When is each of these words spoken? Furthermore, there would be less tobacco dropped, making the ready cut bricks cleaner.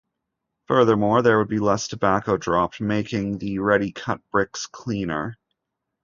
Furthermore, 0.65 1.21
there 1.21 1.37
would 1.37 1.47
be 1.47 1.59
less 1.59 1.87
tobacco 1.87 2.35
dropped, 2.35 2.81
making 2.81 3.37
the 3.37 3.59
ready 3.59 3.91
cut 3.91 4.19
bricks 4.31 4.65
cleaner. 4.65 5.37